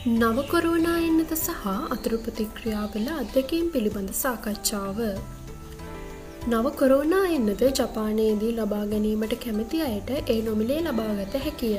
[0.00, 4.98] නවකොරෝනා එන්නත සහ අතුරු ප්‍රතික්‍රියාවල අත්දැකීම් පිළිබඳ සාකච්ඡාව.
[6.48, 11.76] නවකොරෝනා එන්නද ජපානයේදී ලබා ගැනීමට කැමති අයට ඒ නොමිලේ ලබාගත හැකිය.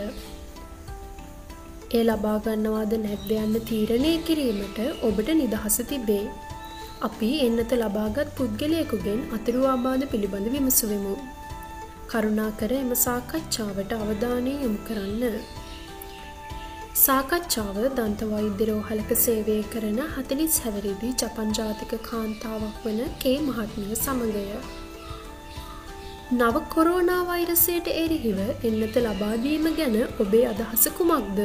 [1.94, 6.22] ඒ ලබාගන්නවාද නැද්ද යන්න තීරණය කිරීමට ඔබට නිදහස තිබේ.
[7.02, 11.16] අපි එන්නත ලබාගත් පුද්ගලයකුගෙන් අතුරු ආබාධ පිළිබඳ විමසුවෙමු.
[12.08, 15.61] කරුණාකර එම සාකච්ඡාවට අවධානය යොමු කරන්න.
[16.94, 24.44] සාකච්ඡාව දන්ත වෛද්‍ය රෝහලක සේවය කරන හතලිස් හැවරිදි ජපන් ජාතික කාන්තාවක් වන කේ මහත්මිය සමගය.
[26.32, 31.40] නව කොරෝනා වෛරසයට එරෙහිව එන්නත ලබාදීම ගැන ඔබේ අදහස කුමක්ද.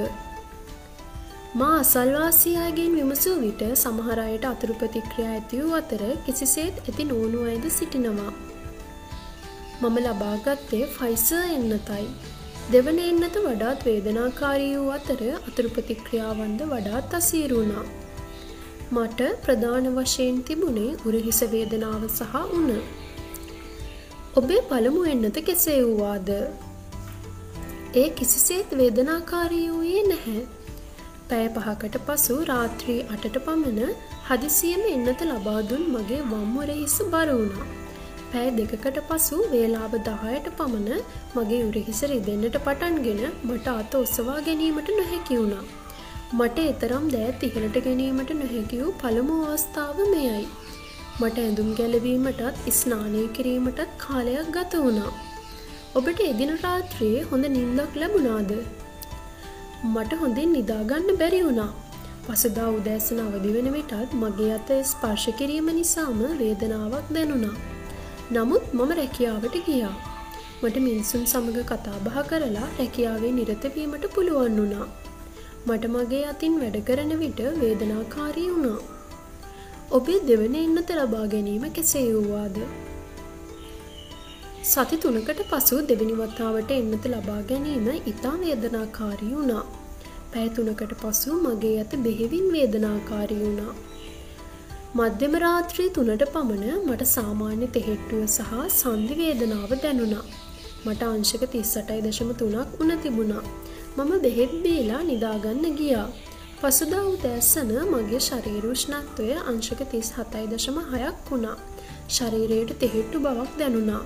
[1.54, 8.32] මා අසල්වාසියාගෙන් විමසූ විට සමහරයට අතුරු ප්‍රතික්‍රියා ඇතිවූ අතර කිසිසේත් ඇති නෝනු අයද සිටිනවා.
[9.80, 12.35] මම ලබාගත්තේ ෆයිස එන්නතයි.
[12.72, 17.84] දෙවන එන්නත වඩාත් වේදනාකාරී වූ අතර අතුරු ප්‍රතික්‍රියාවන්ද වඩාත් අසීරුණා.
[18.92, 22.66] මට ප්‍රධාන වශයෙන් තිබුණේ උරහිස වේදනාව සහ උන.
[24.34, 26.28] ඔබේ පළමු එන්නත කෙසේ වූවාද.
[27.94, 30.44] ඒ කිසිසේත් වේදනාකාරී වූයේ නැහැ.
[31.28, 33.96] පැය පහකට පසු රාත්‍රී අටට පමණ
[34.28, 37.85] හදිසියම එන්නත ලබාදුන් මගේ වම්මුරහිස බර වුණා.
[38.32, 41.02] පැය දෙකකට පසු වේලාව දහයට පමණ
[41.34, 45.64] මගේ උරහිස රිදෙන්න්නට පටන්ගෙන මට අත ඔස්සවා ගැනීමට නොහැකි වුණා.
[46.32, 50.44] මට එතරම් දෑත් ඉහළට ගැනීමට නොහැකි වූ පළමු අවස්ථාව මෙයයි.
[51.20, 55.12] මට ඇඳුම් ගැලවීමටත් ස්නානය කිරීමටත් කාලයක් ගත වුණා.
[55.94, 58.52] ඔබට එදින රාත්‍රයේ හොඳ නින්දක් ලැබුණාද.
[59.86, 61.70] මට හොඳින් නිදාගන්න බැරි වුණා.
[62.26, 67.56] පසදා උදෑසන අවදි වෙන විටත් මගේ අත ස්පර්ශ කිරීම නිසාම වේදනාවක් දැනුණා.
[68.30, 69.96] නමුත් මම රැකියාවට ගියා.
[70.62, 74.86] මට මිනිසුන් සමඟ කතාබහ කරලා රැකියාවේ නිරතවීමට පුළුවන් වුණා.
[75.66, 78.80] මට මගේ අතින් වැඩ කරන විට වේදනාකාරී වුණා.
[79.90, 82.56] ඔබේ දෙවන එන්නත ලබා ගැනීම කෙසේ වූවාද.
[84.64, 89.64] සති තුනකට පසු දෙවනි වතාවට එන්නත ලබා ගැනීම ඉතා වේදනාකාරී වුණා.
[90.32, 93.74] පැය තුනකට පසු මගේ ඇත බෙහෙවින් වේදනාකාරී වුණා.
[94.96, 100.24] මධ්‍යම රාත්‍රී තුනට පමණ මට සාමාන්‍ය තෙහෙට්ටුව සහ සන්ධි වේදනාව දැනුණා.
[100.84, 103.42] මට අංශක තිස්සටයි දශම තුනක් උන තිබුණා.
[103.96, 106.06] මම බෙහෙත් බේලා නිදාගන්න ගියා.
[106.60, 111.56] පසුදා උදැස්සන මගේ ශරීරුෂ්ණත්වය අංශක තිස් හතයි දශම හයක් වුණා.
[112.08, 114.02] ශරීරයට තෙහෙට්ටු බවක් දැනුණා.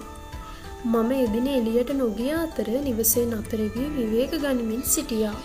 [0.85, 5.37] මම එදින එලියට නොගිය අතර නිවසේ නතරවී විවේක ගනිමින් සිටියා.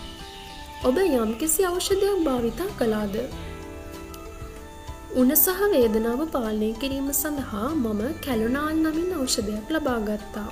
[0.84, 3.18] ඔබ යම්කිසි ඖෂධයක් භාවිතා කලාද.
[5.22, 10.50] උන සහ වේදනාව පාලනය කිරීම සඳහා මම කැලුනාල් නමින් ඖෂධයක් ලබාගත්තා.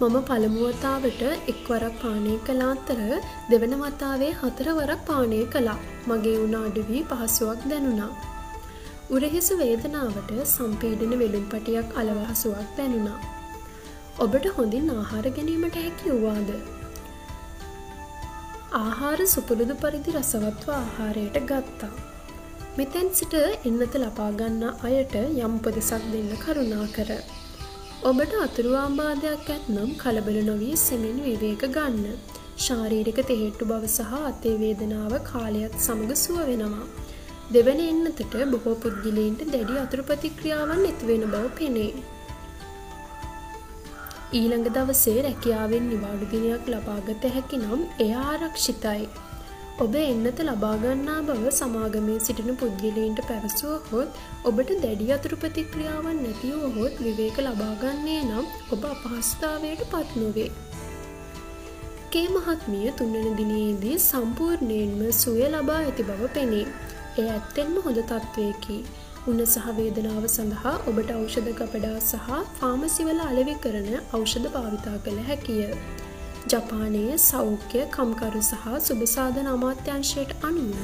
[0.00, 1.20] මම පළමුවතාවට
[1.52, 3.02] එක්වරක් පානය කලාත්තර
[3.50, 5.76] දෙවන වතාවේ හතරවරක් පානය කලා
[6.08, 8.10] මගේ උන අඩුවී පහසුවක් දැනුණා.
[9.10, 13.20] උරහිස වේදනාවට සම්පීඩන වෙළුම් පටියක් අලවහසුවක් දැනුණා.
[14.18, 16.50] ඔබට හොඳින් ආහාර ගැනීමට හැකි වූවාද.
[18.82, 21.94] ආහාර සුපුරුදු පරිදි රසවත්ව ආහාරයට ගත්තා.
[22.78, 23.34] මෙතැන් සිට
[23.68, 27.10] එන්නත ලබාගන්න අයට යම් උපදෙසක් දෙන්න කරුණා කර.
[28.08, 32.18] ඔබට අතුරු ආබාධයක් ඇත්නම් කලබල නොවී සෙමින් විවේක ගන්න.
[32.64, 36.84] ශාරීරික තෙහෙට්ටු බව සහ අතේ වේදනාව කාලයත් සමඟ සුව වෙනවා.
[37.54, 41.90] දෙවන එන්නතට බොහෝ පුද්ගලීන්ට දැඩි අතුරු ප්‍රතික්‍රියාවන් ඇතිවෙන බව පෙනේ.
[44.32, 49.08] ඊළඟ දවසේ රැකියාවෙන් නිවාඩු දිනයක් ලබාගත හැකි නම් එය ආරක්ෂිතයි.
[49.76, 58.20] ඔබ එන්නත ලබාගන්නා බව සමාගමේ සිටින පුද්ගලීන්ට පැවසුවහොත් ඔබට දැඩි අතුරු ප්‍රතික්‍රියාවන් නැතිවහොත් විවේක ලබාගන්නේ
[58.20, 60.46] නම් ඔබ අපහස්ථාවයට පත් නොවේ.
[62.12, 66.64] කේ මහත්මිය තුන්වන දිනයේදී සම්පූර්ණයෙන්ම සුවය ලබා ඇති බව පෙනේ.
[67.18, 68.78] එය ඇත්තෙන්ම හොඳ තත්ත්වයකි.
[69.26, 75.70] උන්න සහ වේදනාව සඳහා ඔබට ඖෂධ කපඩා සහ ෆාමසිවල අලෙවි කරන ඖෂධ භාවිතා කළ හැකිය.
[76.46, 80.76] ජපානයේ සෞඛ්‍ය කම්කරු සහ සුභසාධන අමාත්‍යංශයට අනුව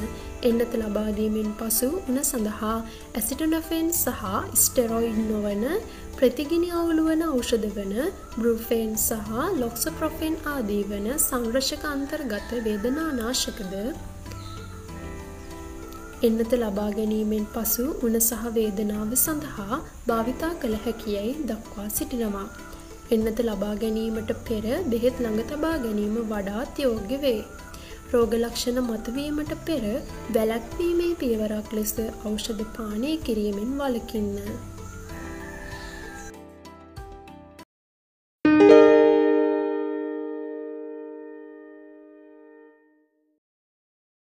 [0.43, 2.77] එන්නත ලබාදීමෙන් පසු උන සඳහා
[3.15, 4.23] ඇසිටනෆෙන් සහ
[4.59, 5.67] ස්ටෙරොයිඩ් නොවන
[6.15, 7.95] ප්‍රතිගිනි අවුළුවන ඖෂධ වන
[8.37, 13.79] බෘෆෙන් සහ ලොක්ස ප්‍රොෆෙන් ආදී වන සංරශක අන්තර්ගත වේදනානාශකද
[16.23, 22.47] එන්නත ලබා ගැනීමෙන් පසු උන සහ වේදනාව සඳහා භාවිතා කළ හැකියයි දක්වා සිටිනවා.
[23.11, 27.41] එන්නත ලබා ගැනීමට පෙර බෙහෙත් ළඟ තබා ගැනීම වඩාත් යෝග්‍ය වේ.
[28.13, 29.85] රෝගලක්ෂණ මතුවීමට පෙර
[30.35, 31.95] වැලැක්වීමේ පියවරක් ලෙස
[32.25, 34.39] ඖෂධ පානය කිරීමෙන් වලකින්න.